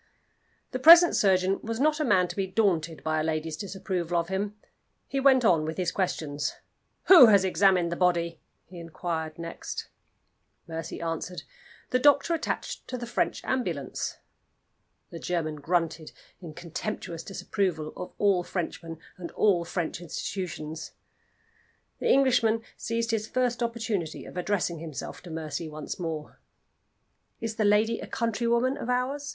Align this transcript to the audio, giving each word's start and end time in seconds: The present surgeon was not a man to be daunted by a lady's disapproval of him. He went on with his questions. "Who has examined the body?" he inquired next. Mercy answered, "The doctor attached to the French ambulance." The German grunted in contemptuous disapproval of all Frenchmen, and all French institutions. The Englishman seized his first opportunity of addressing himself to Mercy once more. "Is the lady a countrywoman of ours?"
The 0.71 0.79
present 0.79 1.15
surgeon 1.15 1.59
was 1.61 1.79
not 1.79 1.99
a 1.99 2.03
man 2.03 2.27
to 2.29 2.35
be 2.35 2.47
daunted 2.47 3.03
by 3.03 3.19
a 3.19 3.23
lady's 3.23 3.55
disapproval 3.55 4.17
of 4.19 4.29
him. 4.29 4.55
He 5.07 5.19
went 5.19 5.45
on 5.45 5.63
with 5.63 5.77
his 5.77 5.91
questions. 5.91 6.55
"Who 7.03 7.27
has 7.27 7.45
examined 7.45 7.91
the 7.91 7.95
body?" 7.95 8.41
he 8.65 8.79
inquired 8.79 9.37
next. 9.37 9.89
Mercy 10.67 10.99
answered, 10.99 11.43
"The 11.91 11.99
doctor 11.99 12.33
attached 12.33 12.87
to 12.87 12.97
the 12.97 13.05
French 13.05 13.43
ambulance." 13.45 14.17
The 15.11 15.19
German 15.19 15.57
grunted 15.57 16.13
in 16.41 16.55
contemptuous 16.55 17.21
disapproval 17.23 17.93
of 17.95 18.11
all 18.17 18.43
Frenchmen, 18.43 18.97
and 19.17 19.29
all 19.33 19.63
French 19.65 20.01
institutions. 20.01 20.93
The 21.99 22.09
Englishman 22.11 22.63
seized 22.75 23.11
his 23.11 23.27
first 23.27 23.61
opportunity 23.61 24.25
of 24.25 24.35
addressing 24.35 24.79
himself 24.79 25.21
to 25.21 25.29
Mercy 25.29 25.69
once 25.69 25.99
more. 25.99 26.39
"Is 27.39 27.57
the 27.57 27.65
lady 27.65 27.99
a 27.99 28.07
countrywoman 28.07 28.77
of 28.77 28.89
ours?" 28.89 29.29